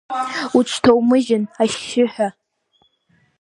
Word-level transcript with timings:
Уҽҭоумыжьын, 0.57 1.43
ашьшьыҳәа! 1.61 2.27